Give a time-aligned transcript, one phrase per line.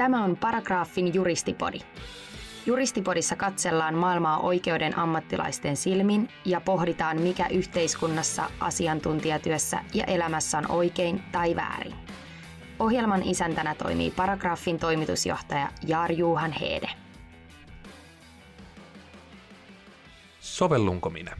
[0.00, 1.78] Tämä on Paragraafin juristipodi.
[2.66, 11.22] Juristipodissa katsellaan maailmaa oikeuden ammattilaisten silmin ja pohditaan, mikä yhteiskunnassa, asiantuntijatyössä ja elämässä on oikein
[11.32, 11.94] tai väärin.
[12.78, 16.90] Ohjelman isäntänä toimii Paragraafin toimitusjohtaja Jaar Juhan Heede.
[20.40, 21.36] Sovellunko minä?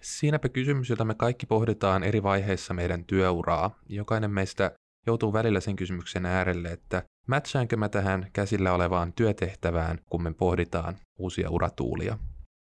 [0.00, 3.78] Siinäpä kysymys, jota me kaikki pohditaan eri vaiheissa meidän työuraa.
[3.88, 4.70] Jokainen meistä
[5.06, 10.96] joutuu välillä sen kysymyksen äärelle, että matchaankö mä tähän käsillä olevaan työtehtävään, kun me pohditaan
[11.18, 12.18] uusia uratuulia.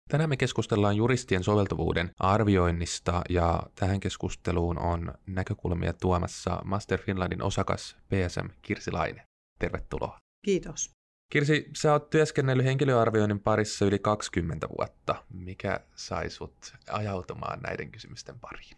[0.08, 7.96] Tänään me keskustellaan juristien soveltuvuuden arvioinnista ja tähän keskusteluun on näkökulmia tuomassa Master Finlandin osakas
[8.08, 9.26] PSM Kirsi Laine.
[9.58, 10.18] Tervetuloa.
[10.44, 10.90] Kiitos.
[11.32, 15.24] Kirsi, sä oot työskennellyt henkilöarvioinnin parissa yli 20 vuotta.
[15.32, 18.76] Mikä sai sut ajautumaan näiden kysymysten pariin?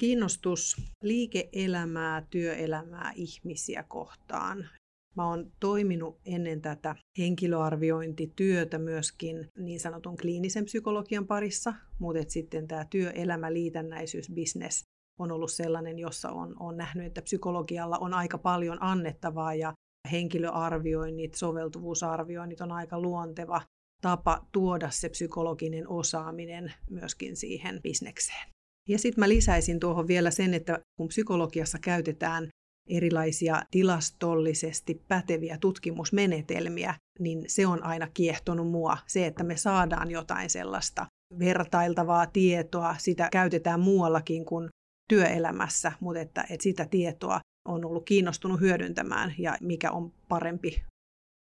[0.00, 4.68] Kiinnostus liike-elämää, työelämää, ihmisiä kohtaan.
[5.16, 12.86] Mä oon toiminut ennen tätä henkilöarviointityötä myöskin niin sanotun kliinisen psykologian parissa, mutta sitten tämä
[12.90, 14.84] työelämä, liitännäisyys, business
[15.20, 19.72] on ollut sellainen, jossa on, on nähnyt, että psykologialla on aika paljon annettavaa ja
[20.12, 23.62] henkilöarvioinnit, soveltuvuusarvioinnit on aika luonteva
[24.02, 28.48] tapa tuoda se psykologinen osaaminen myöskin siihen bisnekseen.
[28.88, 32.48] Ja sitten mä lisäisin tuohon vielä sen, että kun psykologiassa käytetään
[32.88, 38.98] erilaisia tilastollisesti päteviä tutkimusmenetelmiä, niin se on aina kiehtonut mua.
[39.06, 41.06] Se, että me saadaan jotain sellaista
[41.38, 44.68] vertailtavaa tietoa, sitä käytetään muuallakin kuin
[45.08, 50.82] työelämässä, mutta että, että sitä tietoa on ollut kiinnostunut hyödyntämään ja mikä on parempi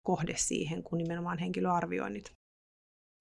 [0.06, 2.32] kohde siihen kuin nimenomaan henkilöarvioinnit.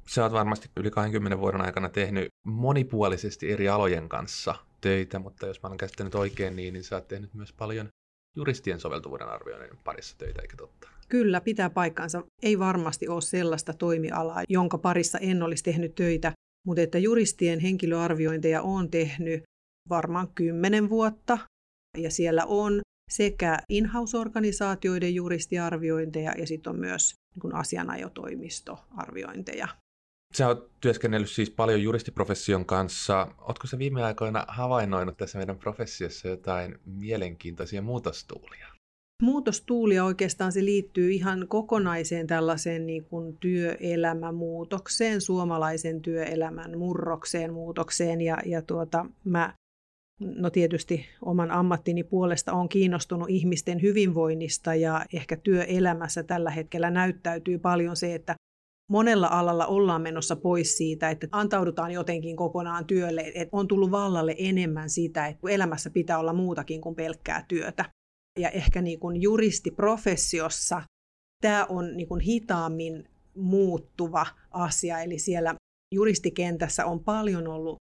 [0.07, 5.63] Sä oot varmasti yli 20 vuoden aikana tehnyt monipuolisesti eri alojen kanssa töitä, mutta jos
[5.63, 7.89] mä olen käsittänyt oikein niin, niin sä oot tehnyt myös paljon
[8.35, 10.89] juristien soveltuvuuden arvioinnin parissa töitä, eikä totta?
[11.09, 12.23] Kyllä, pitää paikkansa.
[12.43, 16.33] Ei varmasti ole sellaista toimialaa, jonka parissa en olisi tehnyt töitä,
[16.67, 19.43] mutta että juristien henkilöarviointeja on tehnyt
[19.89, 21.37] varmaan kymmenen vuotta,
[21.97, 29.67] ja siellä on sekä in-house-organisaatioiden juristiarviointeja ja sitten on myös niin asianajotoimistoarviointeja.
[30.37, 33.27] Sä oot työskennellyt siis paljon juristiprofession kanssa.
[33.41, 38.67] Ootko sä viime aikoina havainnoinut tässä meidän professiossa jotain mielenkiintoisia muutostuulia?
[39.21, 48.21] Muutostuulia oikeastaan se liittyy ihan kokonaiseen tällaiseen niin kuin työelämämuutokseen, suomalaisen työelämän murrokseen, muutokseen.
[48.21, 49.53] Ja, ja tuota, mä
[50.19, 57.59] no tietysti oman ammattini puolesta on kiinnostunut ihmisten hyvinvoinnista ja ehkä työelämässä tällä hetkellä näyttäytyy
[57.59, 58.35] paljon se, että
[58.91, 64.35] monella alalla ollaan menossa pois siitä, että antaudutaan jotenkin kokonaan työlle, että on tullut vallalle
[64.37, 67.85] enemmän sitä, että elämässä pitää olla muutakin kuin pelkkää työtä.
[68.39, 70.81] Ja ehkä niin kuin juristiprofessiossa
[71.41, 75.55] tämä on niin kuin hitaammin muuttuva asia, eli siellä
[75.93, 77.77] juristikentässä on paljon ollut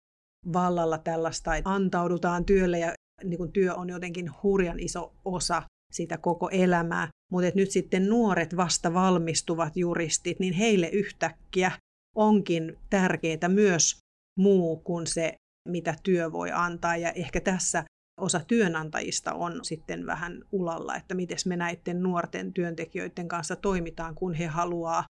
[0.53, 2.93] vallalla tällaista, että antaudutaan työlle ja
[3.25, 7.09] niin kuin työ on jotenkin hurjan iso osa sitä koko elämää.
[7.33, 11.73] Mutta nyt sitten nuoret vasta valmistuvat juristit, niin heille yhtäkkiä
[12.17, 13.99] onkin tärkeää myös
[14.39, 15.35] muu kuin se,
[15.69, 16.97] mitä työ voi antaa.
[16.97, 17.85] Ja ehkä tässä
[18.21, 24.35] osa työnantajista on sitten vähän ulalla, että miten me näiden nuorten työntekijöiden kanssa toimitaan, kun
[24.35, 25.05] he haluaa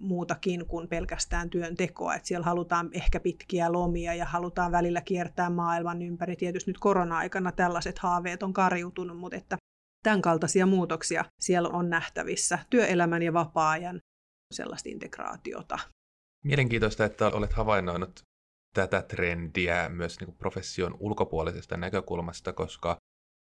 [0.00, 2.14] muutakin kuin pelkästään työntekoa.
[2.14, 6.36] Että siellä halutaan ehkä pitkiä lomia ja halutaan välillä kiertää maailman ympäri.
[6.36, 9.56] Tietysti nyt korona-aikana tällaiset haaveet on karjutunut, mutta että
[10.02, 12.58] tämän kaltaisia muutoksia siellä on nähtävissä.
[12.70, 14.00] Työelämän ja vapaa-ajan
[14.54, 15.78] sellaista integraatiota.
[16.44, 18.20] Mielenkiintoista, että olet havainnoinut
[18.74, 22.96] tätä trendiä myös niin profession ulkopuolisesta näkökulmasta, koska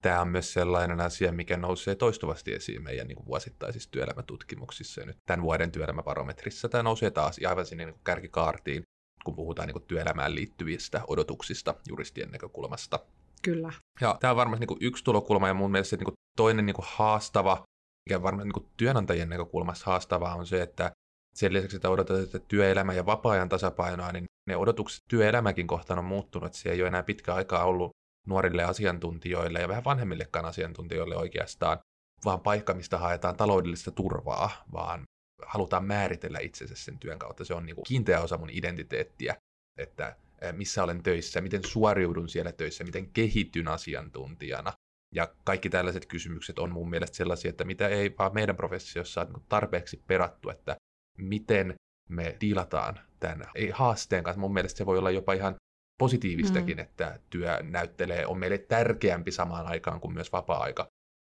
[0.03, 5.01] tämä on myös sellainen asia, mikä nousee toistuvasti esiin meidän niin kuin vuosittaisissa työelämätutkimuksissa.
[5.01, 8.83] Ja nyt tämän vuoden työelämäbarometrissa tämä nousee taas aivan sinne niin kuin kärkikaartiin,
[9.25, 12.99] kun puhutaan niin kuin työelämään liittyvistä odotuksista juristien näkökulmasta.
[13.43, 13.73] Kyllä.
[14.01, 16.75] Ja tämä on varmasti niin kuin yksi tulokulma ja mun mielestä niin kuin toinen niin
[16.75, 17.65] kuin haastava,
[18.09, 20.93] mikä varmaan niin kuin työnantajien näkökulmasta haastavaa on se, että
[21.35, 26.05] sen lisäksi, että odotetaan että työelämä ja vapaa-ajan tasapainoa, niin ne odotukset työelämäkin kohtaan on
[26.05, 27.91] muuttunut, se ei ole enää pitkä aikaa ollut
[28.27, 31.79] nuorille asiantuntijoille ja vähän vanhemmillekaan asiantuntijoille oikeastaan,
[32.25, 35.03] vaan paikka, mistä haetaan taloudellista turvaa, vaan
[35.47, 37.45] halutaan määritellä itsensä sen työn kautta.
[37.45, 39.37] Se on niin kuin kiinteä osa mun identiteettiä,
[39.79, 40.17] että
[40.53, 44.73] missä olen töissä, miten suoriudun siellä töissä, miten kehityn asiantuntijana.
[45.15, 49.43] Ja kaikki tällaiset kysymykset on mun mielestä sellaisia, että mitä ei vaan meidän professiossa ole
[49.49, 50.77] tarpeeksi perattu, että
[51.19, 51.75] miten
[52.09, 54.41] me dilataan tämän haasteen kanssa.
[54.41, 55.55] Mun mielestä se voi olla jopa ihan
[55.99, 56.83] positiivistakin, mm.
[56.83, 60.87] että työ näyttelee, on meille tärkeämpi samaan aikaan kuin myös vapaa-aika,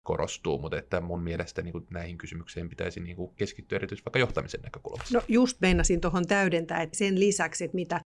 [0.06, 4.18] korostuu, mutta että mun mielestä niin kuin näihin kysymyksiin pitäisi niin kuin keskittyä erityisesti vaikka
[4.18, 5.18] johtamisen näkökulmasta.
[5.18, 8.00] No just meinasin tuohon täydentää, että sen lisäksi, että mitä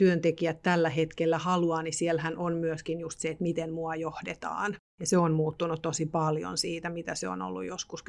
[0.00, 4.76] työntekijät tällä hetkellä haluaa, niin siellähän on myöskin just se, että miten mua johdetaan.
[5.00, 8.04] Ja se on muuttunut tosi paljon siitä, mitä se on ollut joskus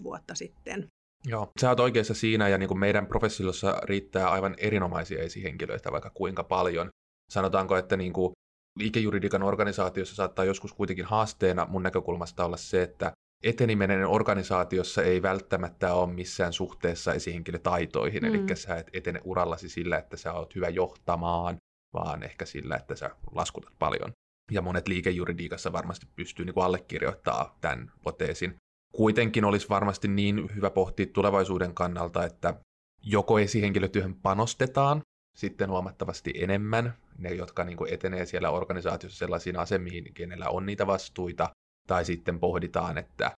[0.00, 0.86] 10-20 vuotta sitten.
[1.26, 6.10] Joo, sä oot oikeassa siinä, ja niin kuin meidän professiossa riittää aivan erinomaisia esihenkilöitä vaikka
[6.10, 6.88] kuinka paljon.
[7.32, 8.32] Sanotaanko, että niin kuin
[8.78, 15.94] liikejuridiikan organisaatiossa saattaa joskus kuitenkin haasteena mun näkökulmasta olla se, että eteniminen organisaatiossa ei välttämättä
[15.94, 18.34] ole missään suhteessa esihenkilötaitoihin, mm.
[18.34, 21.56] eli sä et etene urallasi sillä, että sä oot hyvä johtamaan,
[21.92, 24.12] vaan ehkä sillä, että sä laskutat paljon.
[24.50, 28.54] Ja monet liikejuridiikassa varmasti pystyy niin allekirjoittamaan tämän oteesin.
[28.92, 32.54] Kuitenkin olisi varmasti niin hyvä pohtia tulevaisuuden kannalta, että
[33.02, 35.02] joko esihenkilötyöhön panostetaan
[35.36, 40.86] sitten huomattavasti enemmän, ne jotka niin kuin etenee siellä organisaatiossa sellaisiin asemiin, kenellä on niitä
[40.86, 41.50] vastuita,
[41.86, 43.32] tai sitten pohditaan, että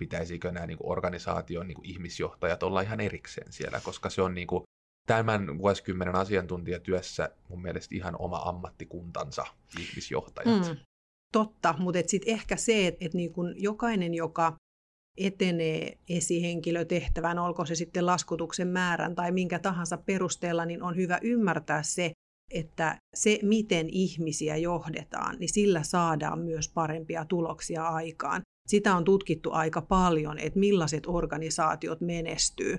[0.00, 4.34] pitäisikö nämä niin kuin organisaation niin kuin ihmisjohtajat olla ihan erikseen siellä, koska se on
[4.34, 4.64] niin kuin
[5.06, 9.46] tämän vuosikymmenen asiantuntijatyössä mun mielestä ihan oma ammattikuntansa
[9.78, 10.68] ihmisjohtajat.
[10.68, 10.76] Mm,
[11.32, 14.56] totta, mutta sitten ehkä se, että et niin jokainen, joka
[15.18, 21.82] etenee esihenkilötehtävän, olko se sitten laskutuksen määrän tai minkä tahansa perusteella, niin on hyvä ymmärtää
[21.82, 22.12] se,
[22.50, 28.42] että se, miten ihmisiä johdetaan, niin sillä saadaan myös parempia tuloksia aikaan.
[28.68, 32.78] Sitä on tutkittu aika paljon, että millaiset organisaatiot menestyy.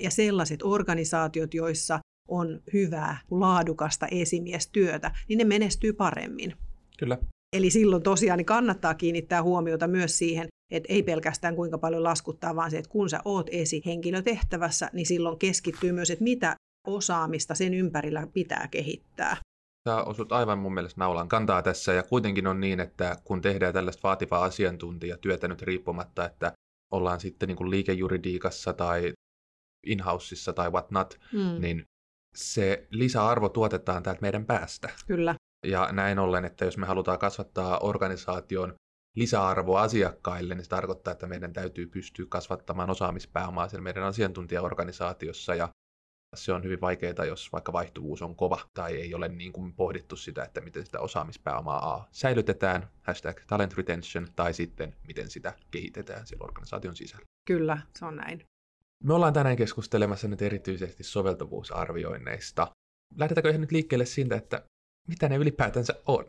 [0.00, 1.98] Ja sellaiset organisaatiot, joissa
[2.28, 6.54] on hyvää, laadukasta esimiestyötä, niin ne menestyy paremmin.
[6.98, 7.18] Kyllä.
[7.56, 12.56] Eli silloin tosiaan niin kannattaa kiinnittää huomiota myös siihen, että ei pelkästään kuinka paljon laskuttaa,
[12.56, 16.56] vaan se, että kun sä oot esihenkilötehtävässä, niin silloin keskittyy myös, että mitä
[16.86, 19.36] osaamista sen ympärillä pitää kehittää.
[19.88, 23.74] Sä osut aivan mun mielestä naulan kantaa tässä ja kuitenkin on niin, että kun tehdään
[23.74, 26.52] tällaista vaativaa asiantuntijatyötä nyt riippumatta, että
[26.92, 29.12] ollaan sitten niin kuin liikejuridiikassa tai
[29.86, 31.60] inhouseissa tai what not, mm.
[31.60, 31.84] niin
[32.36, 34.90] se lisäarvo tuotetaan täältä meidän päästä.
[35.06, 35.34] Kyllä.
[35.66, 38.74] Ja näin ollen, että jos me halutaan kasvattaa organisaation
[39.16, 45.68] lisäarvoa asiakkaille, niin se tarkoittaa, että meidän täytyy pystyä kasvattamaan osaamispääomaa siellä meidän asiantuntijaorganisaatiossa ja
[46.34, 50.16] se on hyvin vaikeaa, jos vaikka vaihtuvuus on kova tai ei ole niin kuin pohdittu
[50.16, 56.26] sitä, että miten sitä osaamispääomaa A säilytetään, hashtag talent retention, tai sitten miten sitä kehitetään
[56.26, 57.26] siellä organisaation sisällä.
[57.46, 58.42] Kyllä, se on näin.
[59.04, 62.68] Me ollaan tänään keskustelemassa nyt erityisesti soveltuvuusarvioinneista.
[63.16, 64.62] Lähdetäänkö ihan nyt liikkeelle siitä, että
[65.08, 66.24] mitä ne ylipäätänsä on?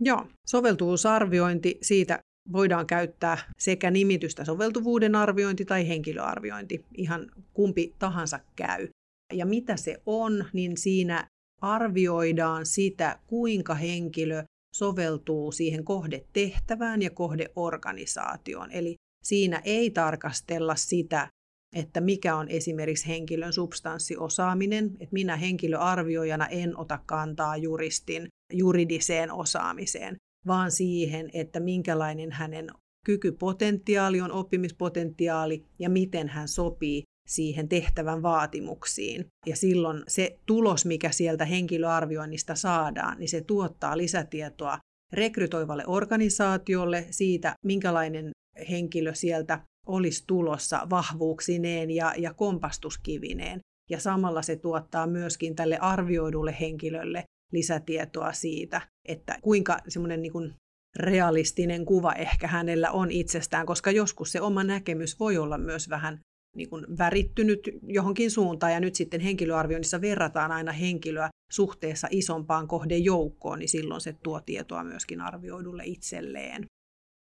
[0.00, 2.18] Joo, soveltuvuusarviointi, siitä
[2.52, 8.88] voidaan käyttää sekä nimitystä soveltuvuuden arviointi tai henkilöarviointi, ihan kumpi tahansa käy.
[9.32, 11.28] Ja mitä se on, niin siinä
[11.60, 14.44] arvioidaan sitä, kuinka henkilö
[14.74, 18.72] soveltuu siihen kohdetehtävään ja kohdeorganisaatioon.
[18.72, 18.94] Eli
[19.24, 21.28] siinä ei tarkastella sitä,
[21.76, 30.16] että mikä on esimerkiksi henkilön substanssiosaaminen, että minä henkilöarvioijana en ota kantaa juristin juridiseen osaamiseen,
[30.46, 32.70] vaan siihen, että minkälainen hänen
[33.06, 39.26] kykypotentiaali on, oppimispotentiaali ja miten hän sopii siihen tehtävän vaatimuksiin.
[39.46, 44.78] Ja silloin se tulos, mikä sieltä henkilöarvioinnista saadaan, niin se tuottaa lisätietoa
[45.12, 48.30] rekrytoivalle organisaatiolle siitä, minkälainen
[48.70, 53.60] henkilö sieltä olisi tulossa vahvuuksineen ja, ja kompastuskivineen.
[53.90, 60.54] Ja samalla se tuottaa myöskin tälle arvioidulle henkilölle lisätietoa siitä, että kuinka semmoinen niin kuin
[60.96, 66.20] realistinen kuva ehkä hänellä on itsestään, koska joskus se oma näkemys voi olla myös vähän
[66.56, 73.58] niin kuin värittynyt johonkin suuntaan, ja nyt sitten henkilöarvioinnissa verrataan aina henkilöä suhteessa isompaan kohdejoukkoon,
[73.58, 76.64] niin silloin se tuo tietoa myöskin arvioidulle itselleen.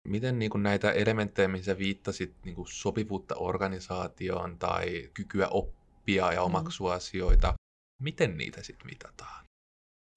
[0.09, 6.41] Miten niin kuin näitä elementtejä, mihin viittasit, niin kuin sopivuutta organisaatioon tai kykyä oppia ja
[6.41, 6.47] mm.
[6.47, 6.97] omaksua mm.
[6.97, 7.55] asioita,
[8.03, 9.45] miten niitä sitten mitataan?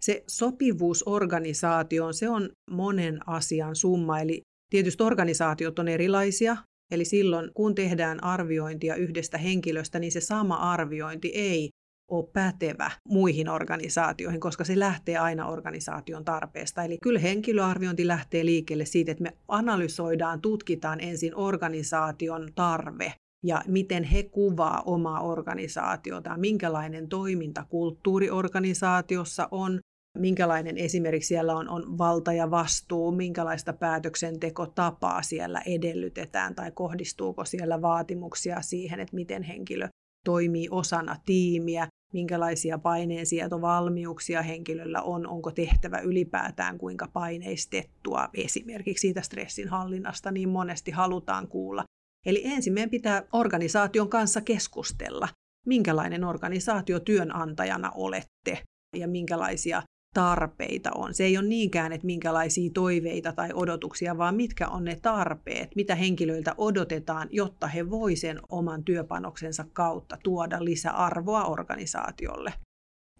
[0.01, 6.57] Se sopivuus organisaatioon, se on monen asian summa, eli tietysti organisaatiot on erilaisia,
[6.91, 11.69] eli silloin kun tehdään arviointia yhdestä henkilöstä, niin se sama arviointi ei
[12.11, 16.83] ole pätevä muihin organisaatioihin, koska se lähtee aina organisaation tarpeesta.
[16.83, 23.13] Eli kyllä henkilöarviointi lähtee liikkeelle siitä, että me analysoidaan, tutkitaan ensin organisaation tarve
[23.45, 29.79] ja miten he kuvaa omaa organisaatiota, minkälainen toimintakulttuuri organisaatiossa on,
[30.19, 37.81] minkälainen esimerkiksi siellä on, on valta ja vastuu, minkälaista päätöksentekotapaa siellä edellytetään tai kohdistuuko siellä
[37.81, 39.87] vaatimuksia siihen, että miten henkilö
[40.25, 49.67] toimii osana tiimiä, minkälaisia paineensietovalmiuksia henkilöllä on, onko tehtävä ylipäätään kuinka paineistettua, esimerkiksi siitä stressin
[49.67, 51.83] hallinnasta niin monesti halutaan kuulla.
[52.25, 55.29] Eli ensin meidän pitää organisaation kanssa keskustella,
[55.65, 58.63] minkälainen organisaatio työnantajana olette
[58.95, 59.81] ja minkälaisia
[60.13, 61.13] tarpeita on.
[61.13, 65.95] Se ei ole niinkään, että minkälaisia toiveita tai odotuksia, vaan mitkä on ne tarpeet, mitä
[65.95, 72.53] henkilöiltä odotetaan, jotta he voi sen oman työpanoksensa kautta tuoda lisäarvoa organisaatiolle.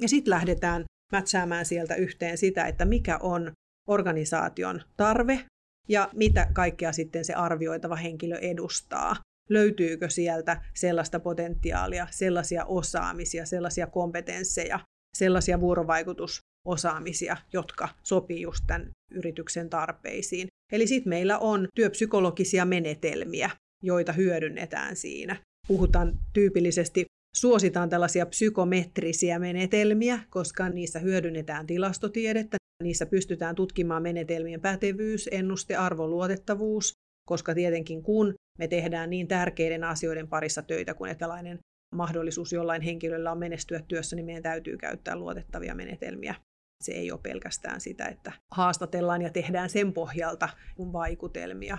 [0.02, 3.52] Ja sitten lähdetään mätsäämään sieltä yhteen sitä, että mikä on
[3.88, 5.46] organisaation tarve
[5.88, 9.16] ja mitä kaikkea sitten se arvioitava henkilö edustaa.
[9.50, 14.80] Löytyykö sieltä sellaista potentiaalia, sellaisia osaamisia, sellaisia kompetensseja,
[15.18, 20.48] sellaisia vuorovaikutus osaamisia, jotka sopii just tämän yrityksen tarpeisiin.
[20.72, 23.50] Eli sitten meillä on työpsykologisia menetelmiä,
[23.84, 25.36] joita hyödynnetään siinä.
[25.68, 35.30] Puhutaan tyypillisesti, suositaan tällaisia psykometrisiä menetelmiä, koska niissä hyödynnetään tilastotiedettä, niissä pystytään tutkimaan menetelmien pätevyys,
[35.32, 36.94] ennuste, arvo, luotettavuus,
[37.30, 41.60] koska tietenkin kun me tehdään niin tärkeiden asioiden parissa töitä kuin tällainen
[41.96, 46.36] mahdollisuus jollain henkilöllä on menestyä työssä, niin meidän täytyy käyttää luotettavia menetelmiä.
[46.84, 50.50] Se ei ole pelkästään sitä, että haastatellaan ja tehdään sen pohjalta
[50.94, 51.78] vaikutelmia.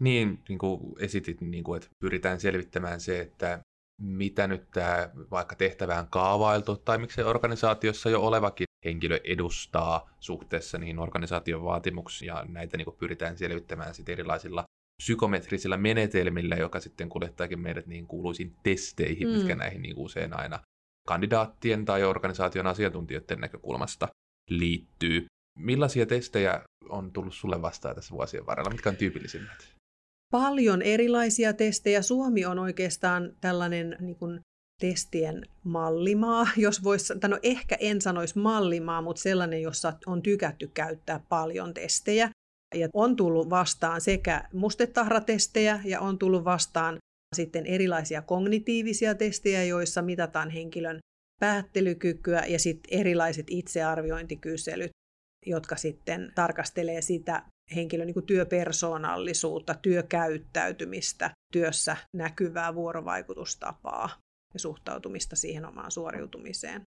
[0.00, 3.60] Niin, niin kuin esitit, niin kuin, että pyritään selvittämään se, että
[4.00, 10.98] mitä nyt tämä vaikka tehtävään kaavailtu tai miksei organisaatiossa jo olevakin henkilö edustaa suhteessa niihin
[10.98, 14.64] organisaation vaatimuksiin ja näitä niin kuin pyritään selvittämään sitten erilaisilla
[15.02, 19.34] psykometrisillä menetelmillä, joka sitten kuljettaakin meidät niin kuuluisiin testeihin, mm.
[19.34, 20.60] mitkä näihin niin usein aina
[21.08, 24.08] kandidaattien tai organisaation asiantuntijoiden näkökulmasta
[24.50, 25.26] liittyy.
[25.58, 28.70] Millaisia testejä on tullut sulle vastaan tässä vuosien varrella?
[28.70, 29.72] Mitkä on tyypillisimmät?
[30.30, 32.02] Paljon erilaisia testejä.
[32.02, 34.40] Suomi on oikeastaan tällainen niin kuin
[34.80, 41.20] testien mallimaa, jos voisi, no ehkä en sanoisi mallimaa, mutta sellainen, jossa on tykätty käyttää
[41.28, 42.30] paljon testejä.
[42.74, 46.98] Ja on tullut vastaan sekä mustetahratestejä ja on tullut vastaan
[47.36, 50.98] sitten erilaisia kognitiivisia testejä, joissa mitataan henkilön
[51.42, 54.90] päättelykykyä ja sitten erilaiset itsearviointikyselyt,
[55.46, 57.42] jotka sitten tarkastelee sitä
[57.74, 64.08] henkilön niin työpersoonallisuutta, työkäyttäytymistä, työssä näkyvää vuorovaikutustapaa
[64.54, 66.82] ja suhtautumista siihen omaan suoriutumiseen.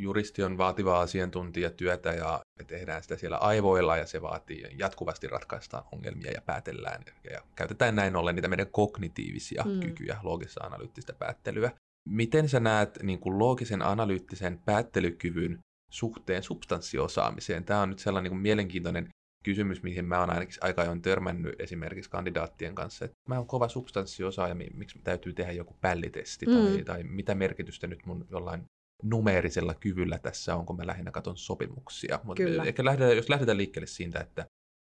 [0.00, 5.84] Juristi on vaativaa asiantuntijatyötä ja me tehdään sitä siellä aivoilla ja se vaatii jatkuvasti ratkaistaan
[5.92, 9.80] ongelmia ja päätellään ja, ja käytetään näin ollen niitä meidän kognitiivisia mm.
[9.80, 11.70] kykyjä, loogista analyyttistä päättelyä.
[12.06, 15.58] Miten sä näet niin kuin loogisen analyyttisen päättelykyvyn
[15.90, 17.64] suhteen substanssiosaamiseen?
[17.64, 19.08] Tämä on nyt sellainen niin kuin mielenkiintoinen
[19.44, 23.68] kysymys, mihin mä oon ainakin aika ajoin törmännyt esimerkiksi kandidaattien kanssa, että mä oon kova
[23.68, 26.52] substanssiosaaja, miksi täytyy tehdä joku pällitesti, mm.
[26.52, 28.64] tai, tai mitä merkitystä nyt mun jollain
[29.02, 32.20] numeerisella kyvyllä tässä on, kun mä lähinnä katson sopimuksia.
[32.22, 34.46] Mutta ehkä lähdetään, jos lähdetään liikkeelle siitä, että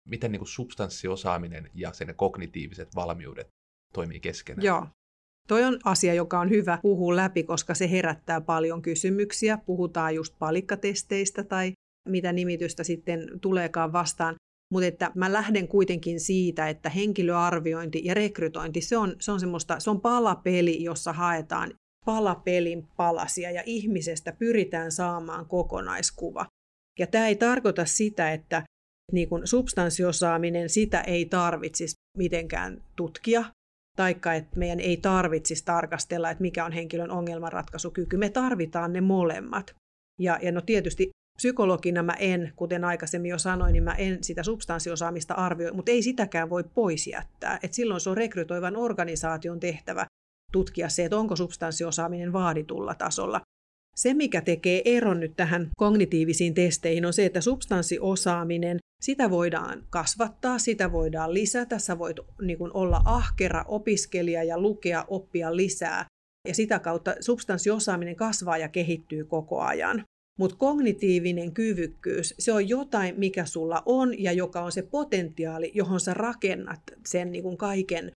[0.08, 3.48] miten niin kuin substanssiosaaminen ja sen kognitiiviset valmiudet
[3.94, 4.64] toimii keskenään.
[4.64, 4.86] Joo,
[5.50, 9.58] Toi on asia, joka on hyvä puhua läpi, koska se herättää paljon kysymyksiä.
[9.66, 11.72] Puhutaan just palikkatesteistä tai
[12.08, 14.34] mitä nimitystä sitten tuleekaan vastaan.
[14.72, 19.80] Mutta että mä lähden kuitenkin siitä, että henkilöarviointi ja rekrytointi, se on, se on semmoista,
[19.80, 21.74] se on palapeli, jossa haetaan
[22.06, 26.46] palapelin palasia ja ihmisestä pyritään saamaan kokonaiskuva.
[26.98, 28.62] Ja tämä ei tarkoita sitä, että
[29.12, 33.44] niin kun substanssiosaaminen, sitä ei tarvitsisi mitenkään tutkia
[34.00, 38.16] taikka että meidän ei tarvitsisi tarkastella, että mikä on henkilön ongelmanratkaisukyky.
[38.16, 39.74] Me tarvitaan ne molemmat.
[40.20, 44.42] Ja, ja no tietysti psykologina mä en, kuten aikaisemmin jo sanoin, niin mä en sitä
[44.42, 47.58] substanssiosaamista arvioi, mutta ei sitäkään voi pois jättää.
[47.62, 50.06] Et silloin se on rekrytoivan organisaation tehtävä
[50.52, 53.40] tutkia se, että onko substanssiosaaminen vaaditulla tasolla.
[54.00, 60.58] Se, mikä tekee eron nyt tähän kognitiivisiin testeihin, on se, että substanssiosaaminen, sitä voidaan kasvattaa,
[60.58, 66.04] sitä voidaan lisätä, sä voit niin kuin olla ahkera opiskelija ja lukea, oppia lisää.
[66.48, 70.04] Ja sitä kautta substanssiosaaminen kasvaa ja kehittyy koko ajan.
[70.38, 76.00] Mutta kognitiivinen kyvykkyys, se on jotain, mikä sulla on ja joka on se potentiaali, johon
[76.00, 78.10] sä rakennat sen niin kuin kaiken,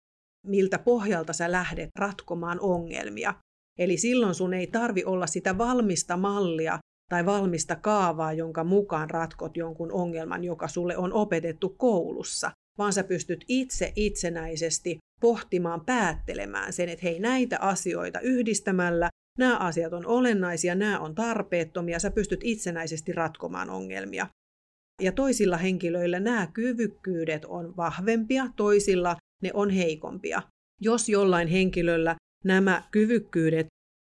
[0.47, 3.33] miltä pohjalta sä lähdet ratkomaan ongelmia.
[3.79, 9.57] Eli silloin sun ei tarvi olla sitä valmista mallia tai valmista kaavaa, jonka mukaan ratkot
[9.57, 16.89] jonkun ongelman, joka sulle on opetettu koulussa, vaan sä pystyt itse itsenäisesti pohtimaan, päättelemään sen,
[16.89, 23.11] että hei näitä asioita yhdistämällä, nämä asiat on olennaisia, nämä on tarpeettomia, sä pystyt itsenäisesti
[23.11, 24.27] ratkomaan ongelmia.
[25.01, 30.41] Ja toisilla henkilöillä nämä kyvykkyydet on vahvempia, toisilla ne on heikompia.
[30.81, 33.67] Jos jollain henkilöllä nämä kyvykkyydet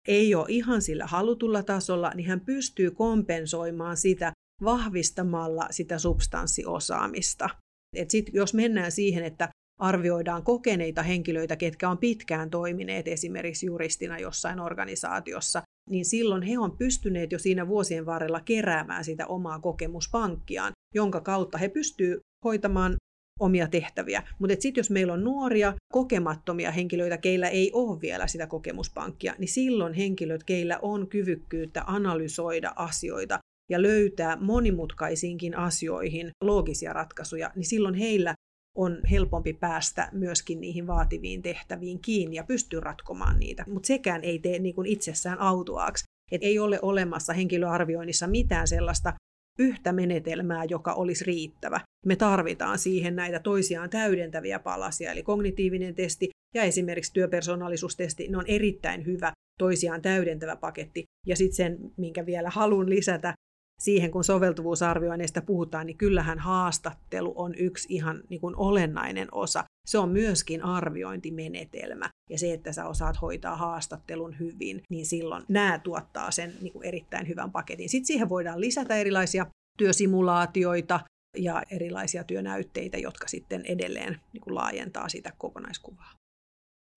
[0.09, 4.33] ei ole ihan sillä halutulla tasolla, niin hän pystyy kompensoimaan sitä
[4.65, 7.49] vahvistamalla sitä substanssiosaamista.
[7.97, 9.49] Et sit, jos mennään siihen, että
[9.81, 16.77] arvioidaan kokeneita henkilöitä, ketkä on pitkään toimineet esimerkiksi juristina jossain organisaatiossa, niin silloin he on
[16.77, 22.97] pystyneet jo siinä vuosien varrella keräämään sitä omaa kokemuspankkiaan, jonka kautta he pystyvät hoitamaan
[23.41, 24.23] omia tehtäviä.
[24.39, 29.49] Mutta sitten jos meillä on nuoria, kokemattomia henkilöitä, keillä ei ole vielä sitä kokemuspankkia, niin
[29.49, 33.39] silloin henkilöt, keillä on kyvykkyyttä analysoida asioita
[33.71, 38.35] ja löytää monimutkaisiinkin asioihin loogisia ratkaisuja, niin silloin heillä
[38.77, 43.65] on helpompi päästä myöskin niihin vaativiin tehtäviin kiinni ja pystyy ratkomaan niitä.
[43.69, 46.05] Mutta sekään ei tee niin itsessään autuaaksi.
[46.33, 49.13] Et ei ole olemassa henkilöarvioinnissa mitään sellaista
[49.59, 51.81] yhtä menetelmää, joka olisi riittävä.
[52.07, 58.45] Me tarvitaan siihen näitä toisiaan täydentäviä palasia, eli kognitiivinen testi ja esimerkiksi työpersonaalisuustesti, ne on
[58.47, 61.05] erittäin hyvä toisiaan täydentävä paketti.
[61.27, 63.35] Ja sitten sen, minkä vielä haluan lisätä,
[63.81, 69.65] siihen, kun soveltuvuusarvioinneista puhutaan, niin kyllähän haastattelu on yksi ihan niin kuin olennainen osa.
[69.89, 72.11] Se on myöskin arviointimenetelmä.
[72.31, 76.85] Ja se, että sä osaat hoitaa haastattelun hyvin, niin silloin nämä tuottaa sen niin kuin
[76.85, 77.89] erittäin hyvän paketin.
[77.89, 79.47] Sitten siihen voidaan lisätä erilaisia
[79.79, 81.01] työsimulaatioita
[81.37, 86.13] ja erilaisia työnäytteitä, jotka sitten edelleen niin kuin laajentaa sitä kokonaiskuvaa.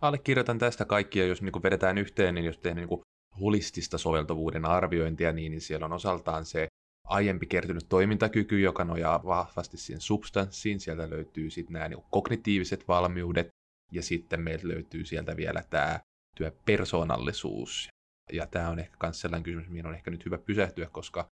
[0.02, 3.02] Allekirjoitan tästä kaikkia, jos niin kuin vedetään yhteen, niin jos tehdään niin kuin
[3.40, 6.68] holistista soveltuvuuden arviointia, niin, niin siellä on osaltaan se
[7.08, 10.80] aiempi kertynyt toimintakyky, joka nojaa vahvasti siihen substanssiin.
[10.80, 13.48] Sieltä löytyy sitten nämä niin kognitiiviset valmiudet,
[13.92, 16.00] ja sitten meiltä löytyy sieltä vielä tämä
[16.36, 17.88] työpersonallisuus.
[18.32, 21.28] Ja tämä on ehkä myös sellainen kysymys, mihin on ehkä nyt hyvä pysähtyä, koska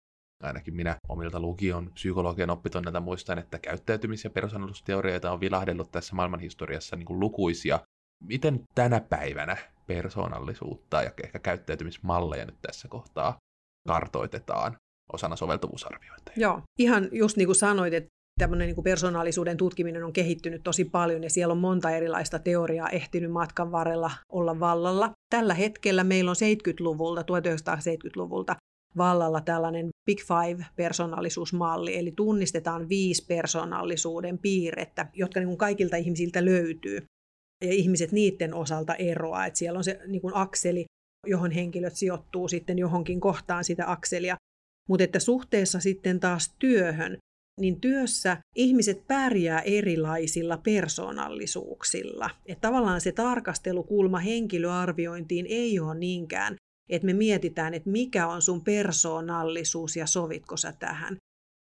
[0.42, 6.96] ainakin minä omilta lukion psykologian oppitunnilta muistan, että käyttäytymis- ja persoonallisuusteorioita on vilahdellut tässä maailmanhistoriassa
[6.96, 7.80] niin kuin lukuisia.
[8.24, 9.56] Miten tänä päivänä
[9.86, 13.38] persoonallisuutta ja ehkä käyttäytymismalleja nyt tässä kohtaa
[13.88, 14.76] kartoitetaan
[15.12, 16.36] osana soveltuvuusarviointeja.
[16.36, 18.08] Joo, ihan just niin kuin sanoit, että
[18.40, 23.30] tämmöinen niin persoonallisuuden tutkiminen on kehittynyt tosi paljon ja siellä on monta erilaista teoriaa ehtinyt
[23.30, 25.10] matkan varrella olla vallalla.
[25.30, 28.56] Tällä hetkellä meillä on 70-luvulta, 1970-luvulta
[28.96, 37.06] vallalla tällainen Big Five-persoonallisuusmalli, eli tunnistetaan viisi persoonallisuuden piirrettä, jotka niin kuin kaikilta ihmisiltä löytyy
[37.64, 39.46] ja ihmiset niiden osalta eroaa.
[39.46, 40.84] Että siellä on se niin kuin akseli,
[41.26, 44.36] johon henkilöt sijoittuu sitten johonkin kohtaan sitä akselia.
[44.88, 47.18] Mutta että suhteessa sitten taas työhön,
[47.60, 52.30] niin työssä ihmiset pärjää erilaisilla persoonallisuuksilla.
[52.46, 56.56] Että tavallaan se tarkastelukulma henkilöarviointiin ei ole niinkään,
[56.90, 61.16] että me mietitään, että mikä on sun persoonallisuus ja sovitko sä tähän,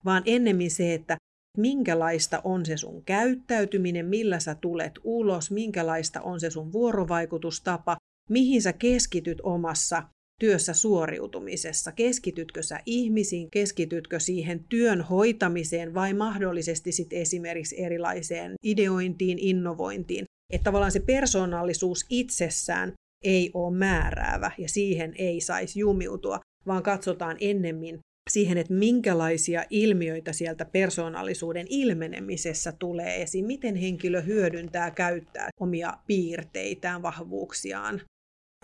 [0.05, 1.17] vaan ennemmin se, että
[1.57, 7.97] minkälaista on se sun käyttäytyminen, millä sä tulet ulos, minkälaista on se sun vuorovaikutustapa,
[8.29, 10.03] mihin sä keskityt omassa
[10.39, 11.91] työssä suoriutumisessa.
[11.91, 20.25] Keskitytkö sä ihmisiin, keskitytkö siihen työn hoitamiseen vai mahdollisesti sit esimerkiksi erilaiseen ideointiin, innovointiin.
[20.53, 22.93] Että tavallaan se persoonallisuus itsessään
[23.23, 30.33] ei ole määräävä ja siihen ei saisi jumiutua, vaan katsotaan ennemmin siihen, että minkälaisia ilmiöitä
[30.33, 38.01] sieltä persoonallisuuden ilmenemisessä tulee esiin, miten henkilö hyödyntää, käyttää omia piirteitään, vahvuuksiaan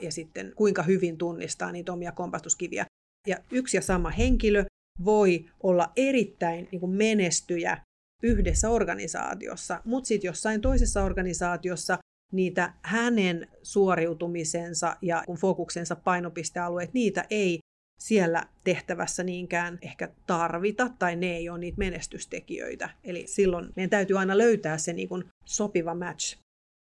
[0.01, 2.85] ja sitten kuinka hyvin tunnistaa niitä omia kompastuskiviä.
[3.27, 4.65] Ja yksi ja sama henkilö
[5.05, 7.77] voi olla erittäin niin kuin menestyjä
[8.23, 11.97] yhdessä organisaatiossa, mutta sitten jossain toisessa organisaatiossa
[12.33, 17.59] niitä hänen suoriutumisensa ja fokuksensa painopistealueet, niitä ei
[17.99, 22.89] siellä tehtävässä niinkään ehkä tarvita tai ne ei ole niitä menestystekijöitä.
[23.03, 26.37] Eli silloin meidän täytyy aina löytää se niin kuin sopiva match,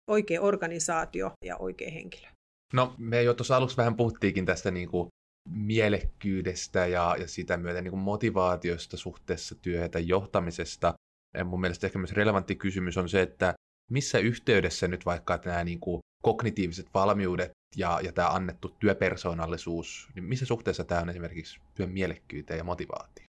[0.10, 2.28] oikea organisaatio ja oikea henkilö.
[2.74, 5.08] No me jo tuossa aluksi vähän puhuttiinkin tästä niin kuin
[5.50, 10.94] mielekkyydestä ja, ja sitä myöten niin kuin motivaatiosta suhteessa työhön ja johtamisesta.
[11.38, 13.54] Ja mun mielestä ehkä myös relevantti kysymys on se, että
[13.92, 20.24] missä yhteydessä nyt vaikka nämä niin kuin kognitiiviset valmiudet ja, ja tämä annettu työpersonallisuus, niin
[20.24, 23.28] missä suhteessa tämä on esimerkiksi työn mielekkyyteen ja motivaatioon?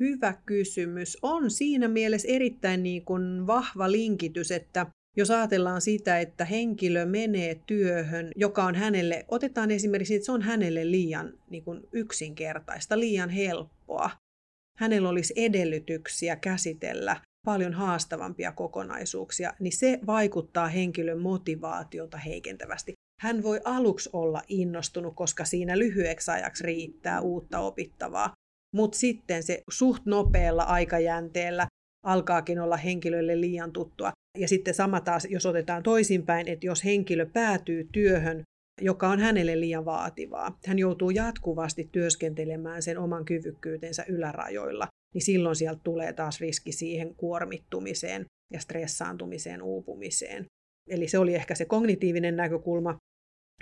[0.00, 1.18] Hyvä kysymys.
[1.22, 7.60] On siinä mielessä erittäin niin kuin vahva linkitys, että jos ajatellaan sitä, että henkilö menee
[7.66, 13.30] työhön, joka on hänelle, otetaan esimerkiksi, että se on hänelle liian niin kuin yksinkertaista, liian
[13.30, 14.10] helppoa.
[14.78, 22.92] Hänellä olisi edellytyksiä käsitellä paljon haastavampia kokonaisuuksia, niin se vaikuttaa henkilön motivaatiota heikentävästi.
[23.20, 28.32] Hän voi aluksi olla innostunut, koska siinä lyhyeksi ajaksi riittää uutta opittavaa,
[28.74, 31.66] mutta sitten se suht nopealla aikajänteellä
[32.04, 34.12] alkaakin olla henkilölle liian tuttua.
[34.38, 38.42] Ja sitten sama taas, jos otetaan toisinpäin, että jos henkilö päätyy työhön
[38.80, 40.58] joka on hänelle liian vaativaa.
[40.66, 47.14] Hän joutuu jatkuvasti työskentelemään sen oman kyvykkyytensä ylärajoilla, niin silloin sieltä tulee taas riski siihen
[47.14, 50.44] kuormittumiseen ja stressaantumiseen, uupumiseen.
[50.88, 52.96] Eli se oli ehkä se kognitiivinen näkökulma.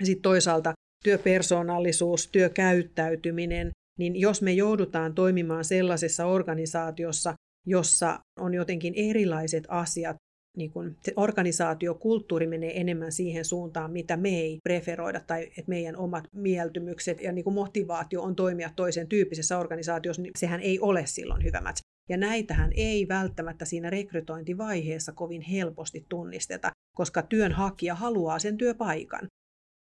[0.03, 7.33] Sitten toisaalta työpersonallisuus, työkäyttäytyminen, niin jos me joudutaan toimimaan sellaisessa organisaatiossa,
[7.67, 10.15] jossa on jotenkin erilaiset asiat,
[10.57, 15.97] niin kun se organisaatiokulttuuri menee enemmän siihen suuntaan, mitä me ei preferoida, tai että meidän
[15.97, 21.05] omat mieltymykset ja niin kuin motivaatio on toimia toisen tyyppisessä organisaatiossa, niin sehän ei ole
[21.05, 21.81] silloin hyvä match.
[22.09, 29.27] Ja näitähän ei välttämättä siinä rekrytointivaiheessa kovin helposti tunnisteta, koska työnhakija haluaa sen työpaikan.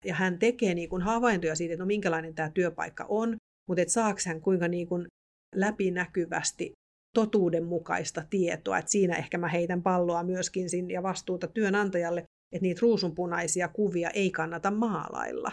[0.05, 3.35] Ja hän tekee niin kuin havaintoja siitä, että no minkälainen tämä työpaikka on,
[3.69, 5.07] mutta että saako hän kuinka niin kuin
[5.55, 6.71] läpinäkyvästi
[7.15, 8.77] totuudenmukaista tietoa.
[8.77, 12.19] Et siinä ehkä mä heitän palloa myöskin sin ja vastuuta työnantajalle,
[12.51, 15.51] että niitä ruusunpunaisia kuvia ei kannata maalailla.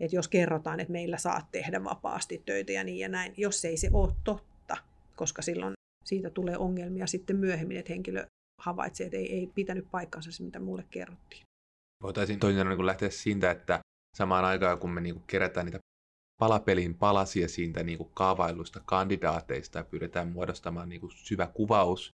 [0.00, 3.76] Et jos kerrotaan, että meillä saat tehdä vapaasti töitä ja niin ja näin, jos ei
[3.76, 4.76] se ole totta,
[5.16, 8.26] koska silloin siitä tulee ongelmia sitten myöhemmin, että henkilö
[8.60, 11.42] havaitsee, että ei, ei pitänyt paikkansa se, mitä mulle kerrottiin.
[12.02, 13.80] Voitaisiin toisaalta niin lähteä siitä, että
[14.16, 15.78] samaan aikaan kun me niin kerätään niitä
[16.42, 22.10] palapelin palasia siitä niin kuin kaavailusta kandidaateista ja pyritään muodostamaan niin kuin syvä kuvaus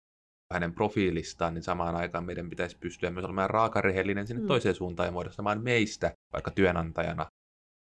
[0.53, 4.47] hänen profiilistaan, niin samaan aikaan meidän pitäisi pystyä myös olemaan raakarehellinen sinne mm.
[4.47, 7.25] toiseen suuntaan ja muodostamaan meistä, vaikka työnantajana,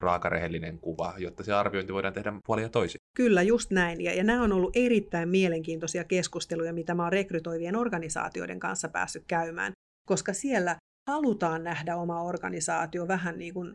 [0.04, 3.00] raakarehellinen kuva, jotta se arviointi voidaan tehdä puolia toisin.
[3.18, 4.02] Kyllä, just näin.
[4.02, 9.24] Ja, ja nämä on ollut erittäin mielenkiintoisia keskusteluja, mitä mä oon rekrytoivien organisaatioiden kanssa päässyt
[9.28, 9.74] käymään,
[10.08, 10.76] koska siellä
[11.10, 13.74] halutaan nähdä oma organisaatio vähän niin kuin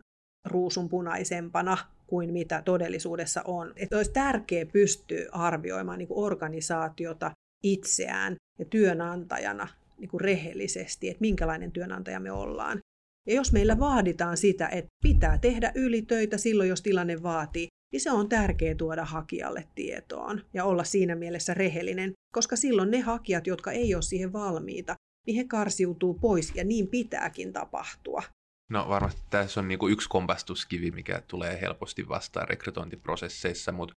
[0.49, 1.79] ruusunpunaisempana
[2.09, 3.73] kuin mitä todellisuudessa on.
[3.77, 7.31] Että olisi tärkeää pystyä arvioimaan niin kuin organisaatiota
[7.65, 9.69] itseään ja työnantajana
[9.99, 12.79] niin kuin rehellisesti, että minkälainen työnantaja me ollaan.
[13.27, 18.11] Ja jos meillä vaaditaan sitä, että pitää tehdä ylitöitä silloin, jos tilanne vaatii, niin se
[18.11, 23.73] on tärkeää tuoda hakijalle tietoon ja olla siinä mielessä rehellinen, koska silloin ne hakijat, jotka
[23.73, 24.95] ei ole siihen valmiita,
[25.27, 28.23] niin he karsiutuu pois ja niin pitääkin tapahtua.
[28.71, 33.95] No varmasti tässä on niinku yksi kompastuskivi, mikä tulee helposti vastaan rekrytointiprosesseissa, mutta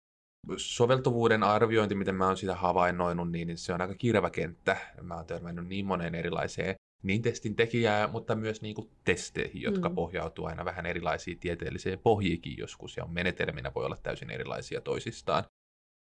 [0.57, 4.77] soveltuvuuden arviointi, miten mä oon sitä havainnoinut, niin se on aika kirvä kenttä.
[5.03, 9.89] Mä oon törmännyt niin moneen erilaiseen niin testin tekijää, mutta myös niin kuin testeihin, jotka
[9.89, 9.95] mm.
[9.95, 15.45] pohjautuu aina vähän erilaisiin tieteellisiin pohjiikin joskus, ja menetelminä voi olla täysin erilaisia toisistaan.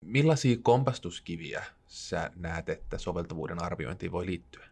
[0.04, 4.66] Millaisia kompastuskiviä sä näet, että soveltuvuuden arviointiin voi liittyä?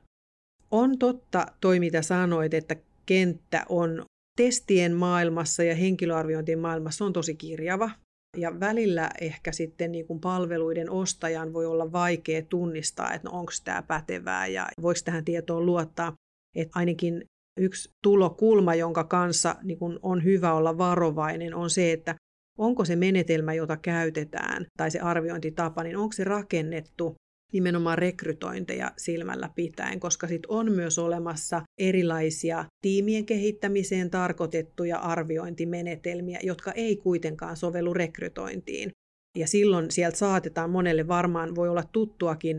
[0.70, 4.04] On totta toi, mitä sanoit, että kenttä on
[4.36, 7.90] testien maailmassa ja henkilöarviointien maailmassa on tosi kirjava.
[8.36, 13.52] Ja välillä ehkä sitten niin kuin palveluiden ostajan voi olla vaikea tunnistaa, että no onko
[13.64, 16.12] tämä pätevää ja voiko tähän tietoon luottaa.
[16.56, 17.24] Että ainakin
[17.60, 22.14] yksi tulokulma, jonka kanssa niin kuin on hyvä olla varovainen, on se, että
[22.58, 27.14] onko se menetelmä, jota käytetään, tai se arviointitapa, niin onko se rakennettu
[27.52, 36.72] nimenomaan rekrytointeja silmällä pitäen, koska sitten on myös olemassa erilaisia tiimien kehittämiseen tarkoitettuja arviointimenetelmiä, jotka
[36.72, 38.90] ei kuitenkaan sovellu rekrytointiin.
[39.36, 42.56] Ja silloin sieltä saatetaan monelle varmaan voi olla tuttuakin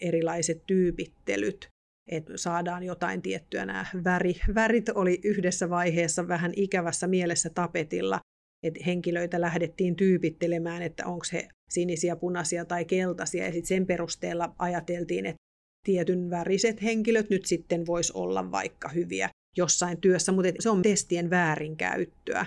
[0.00, 1.68] erilaiset tyypittelyt,
[2.10, 4.34] että saadaan jotain tiettyä nämä väri.
[4.54, 8.20] Värit oli yhdessä vaiheessa vähän ikävässä mielessä tapetilla,
[8.62, 14.54] että henkilöitä lähdettiin tyypittelemään, että onko he sinisiä, punaisia tai keltaisia, ja sitten sen perusteella
[14.58, 15.38] ajateltiin, että
[15.86, 21.30] tietyn väriset henkilöt nyt sitten voisi olla vaikka hyviä jossain työssä, mutta se on testien
[21.30, 22.46] väärinkäyttöä.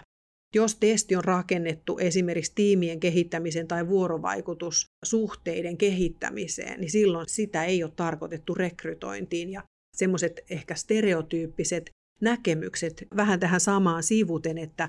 [0.56, 7.91] Jos testi on rakennettu esimerkiksi tiimien kehittämisen tai vuorovaikutussuhteiden kehittämiseen, niin silloin sitä ei ole
[7.95, 9.50] tarkoitettu rekrytointiin.
[9.50, 9.63] Ja
[9.97, 11.89] semmoiset ehkä stereotyyppiset
[12.21, 14.88] näkemykset vähän tähän samaan sivuten, että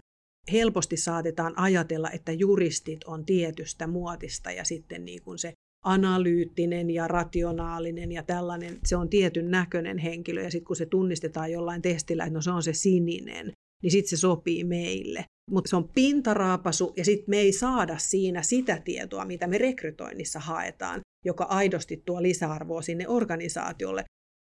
[0.52, 5.52] helposti saatetaan ajatella, että juristit on tietystä muotista ja sitten niin kuin se
[5.84, 11.52] analyyttinen ja rationaalinen ja tällainen, se on tietyn näköinen henkilö ja sitten kun se tunnistetaan
[11.52, 13.52] jollain testillä, että no se on se sininen,
[13.82, 15.24] niin sitten se sopii meille.
[15.50, 20.40] Mutta se on pintaraapasu ja sitten me ei saada siinä sitä tietoa, mitä me rekrytoinnissa
[20.40, 24.04] haetaan, joka aidosti tuo lisäarvoa sinne organisaatiolle,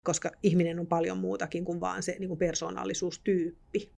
[0.05, 3.91] koska ihminen on paljon muutakin kuin vaan se niin kuin persoonallisuustyyppi.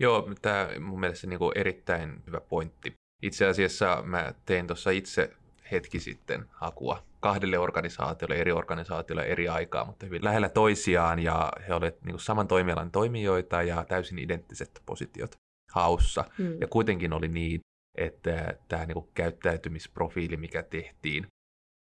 [0.00, 2.94] Joo, tämä mun mielestä niin kuin erittäin hyvä pointti.
[3.22, 5.30] Itse asiassa mä tein tuossa itse
[5.72, 11.74] hetki sitten hakua kahdelle organisaatiolle, eri organisaatioille eri aikaa, mutta hyvin lähellä toisiaan ja he
[11.74, 15.36] olivat niin kuin saman toimialan toimijoita ja täysin identtiset positiot
[15.70, 16.24] haussa.
[16.38, 16.60] Hmm.
[16.60, 17.60] Ja kuitenkin oli niin,
[17.98, 21.26] että tämä niin kuin käyttäytymisprofiili, mikä tehtiin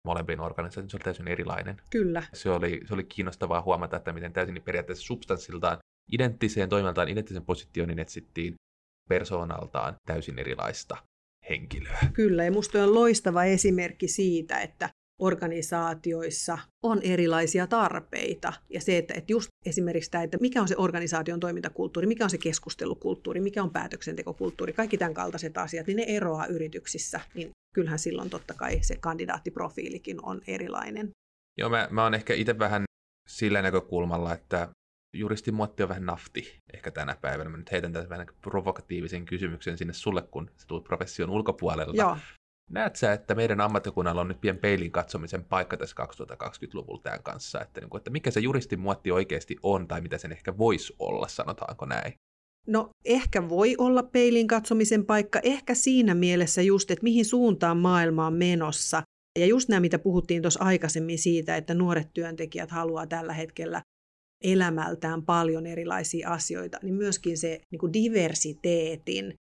[0.08, 1.82] molempiin organisaatioihin, se oli täysin erilainen.
[1.92, 2.24] Kyllä.
[2.34, 5.78] Se oli, se oli kiinnostavaa huomata, että miten täysin periaatteessa substanssiltaan
[6.14, 8.56] identtiseen toimintaan, identtisen positionin etsittiin,
[9.10, 10.98] persoonaltaan täysin erilaista
[11.50, 12.00] henkilöä.
[12.14, 14.90] Kyllä, ja musta on loistava esimerkki siitä, että
[15.22, 18.54] organisaatioissa on erilaisia tarpeita.
[18.70, 22.30] Ja se, että, että just esimerkiksi tämä, että mikä on se organisaation toimintakulttuuri, mikä on
[22.30, 27.20] se keskustelukulttuuri, mikä on päätöksentekokulttuuri, kaikki tämän kaltaiset asiat, niin ne eroaa yrityksissä.
[27.34, 31.10] Niin kyllähän silloin totta kai se kandidaattiprofiilikin on erilainen.
[31.58, 32.84] Joo, mä, mä oon ehkä itse vähän
[33.28, 34.70] sillä näkökulmalla, että
[35.14, 37.50] juristimuotti on vähän nafti ehkä tänä päivänä.
[37.50, 41.98] Mä nyt heitän tässä vähän provokatiivisen kysymyksen sinne sulle, kun sä tulet profession ulkopuolelta.
[41.98, 42.18] Joo.
[42.70, 47.62] Näet sä, että meidän ammattikunnalla on nyt pien peilin katsomisen paikka tässä 2020-luvulla tämän kanssa,
[47.62, 51.28] että, niin kuin, että mikä se juristimuotti oikeasti on, tai mitä sen ehkä voisi olla,
[51.28, 52.14] sanotaanko näin?
[52.68, 58.28] No ehkä voi olla peilin katsomisen paikka, ehkä siinä mielessä just, että mihin suuntaan maailma
[58.28, 59.04] on menossa.
[59.40, 63.82] Ja just nämä, mitä puhuttiin tuossa aikaisemmin siitä, että nuoret työntekijät haluaa tällä hetkellä
[64.44, 69.34] elämältään paljon erilaisia asioita, niin myöskin se niin kuin diversiteetin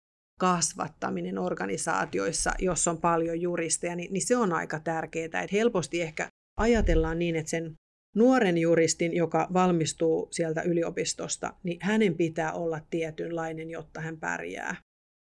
[0.40, 5.24] kasvattaminen organisaatioissa, jos on paljon juristeja, niin, niin se on aika tärkeää.
[5.24, 6.28] Että helposti ehkä
[6.58, 7.74] ajatellaan niin, että sen
[8.16, 14.76] nuoren juristin, joka valmistuu sieltä yliopistosta, niin hänen pitää olla tietynlainen, jotta hän pärjää.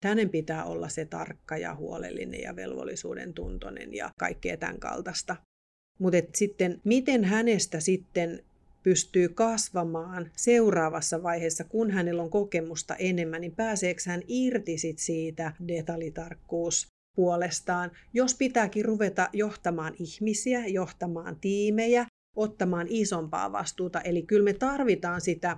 [0.05, 5.37] Hänen pitää olla se tarkka ja huolellinen ja velvollisuuden tuntoinen ja kaikkea tämän kaltaista.
[5.99, 8.45] Mutta sitten, miten hänestä sitten
[8.85, 15.53] pystyy kasvamaan seuraavassa vaiheessa, kun hänellä on kokemusta enemmän, niin pääseekö hän irti sit siitä
[15.69, 24.01] detaljitarkkuus puolestaan, jos pitääkin ruveta johtamaan ihmisiä, johtamaan tiimejä, ottamaan isompaa vastuuta.
[24.01, 25.57] Eli kyllä me tarvitaan sitä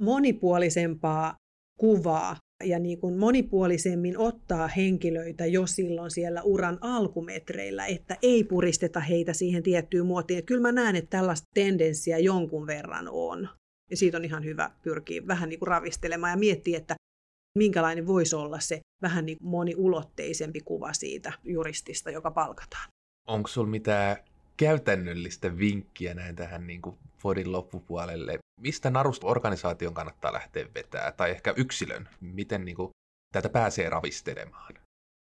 [0.00, 1.36] monipuolisempaa
[1.78, 9.00] kuvaa ja niin kuin monipuolisemmin ottaa henkilöitä jo silloin siellä uran alkumetreillä, että ei puristeta
[9.00, 10.38] heitä siihen tiettyyn muotiin.
[10.38, 13.48] Että kyllä mä näen, että tällaista tendenssiä jonkun verran on.
[13.90, 16.94] Ja siitä on ihan hyvä pyrkiä vähän niin kuin ravistelemaan ja miettiä, että
[17.58, 22.88] minkälainen voisi olla se vähän niin moniulotteisempi kuva siitä juristista, joka palkataan.
[23.28, 24.16] Onko sinulla mitään
[24.56, 28.38] käytännöllistä vinkkiä näin tähän niin kuin Fodin loppupuolelle?
[28.60, 32.08] Mistä narusta organisaation kannattaa lähteä vetää, tai ehkä yksilön?
[32.20, 32.90] Miten niin kuin,
[33.32, 34.74] tätä pääsee ravistelemaan?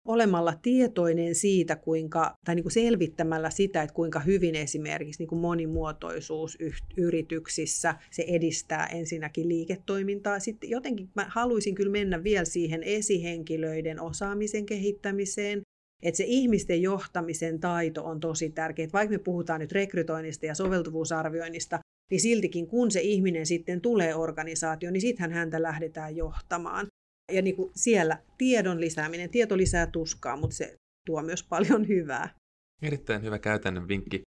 [0.09, 5.41] Olemalla tietoinen siitä, kuinka, tai niin kuin selvittämällä sitä, että kuinka hyvin esimerkiksi niin kuin
[5.41, 6.59] monimuotoisuus
[6.97, 10.41] yrityksissä, se edistää ensinnäkin liiketoimintaa.
[10.41, 15.61] Sitten jotenkin mä haluaisin kyllä mennä vielä siihen esihenkilöiden osaamisen kehittämiseen,
[16.03, 18.89] että se ihmisten johtamisen taito on tosi tärkeä.
[18.93, 21.79] Vaikka me puhutaan nyt rekrytoinnista ja soveltuvuusarvioinnista,
[22.15, 26.87] niin siltikin kun se ihminen sitten tulee organisaatioon, niin sittenhän häntä lähdetään johtamaan.
[27.33, 32.35] Ja niin kuin siellä tiedon lisääminen, tieto lisää tuskaa, mutta se tuo myös paljon hyvää.
[32.83, 34.23] Erittäin hyvä käytännön vinkki.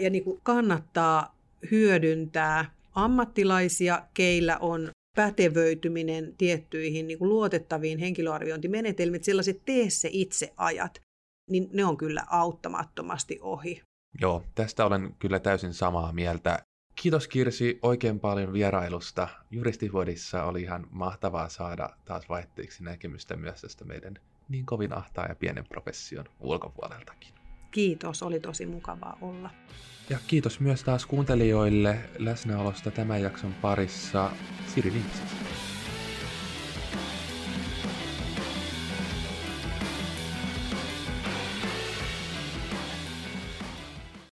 [0.00, 1.38] Ja niin kuin kannattaa
[1.70, 11.00] hyödyntää ammattilaisia, keillä on pätevöityminen tiettyihin niin kuin luotettaviin henkilöarviointimenetelmiin, sellaiset tee se itse ajat,
[11.50, 13.82] niin ne on kyllä auttamattomasti ohi.
[14.20, 16.64] Joo, tästä olen kyllä täysin samaa mieltä.
[16.94, 19.28] Kiitos Kirsi oikein paljon vierailusta.
[19.50, 25.34] Juristivuodissa oli ihan mahtavaa saada taas vaihteeksi näkemystä myös tästä meidän niin kovin ahtaa ja
[25.34, 27.34] pienen profession ulkopuoleltakin.
[27.70, 29.50] Kiitos, oli tosi mukavaa olla.
[30.10, 34.30] Ja kiitos myös taas kuuntelijoille läsnäolosta tämän jakson parissa.
[34.66, 35.73] Siri Linksis.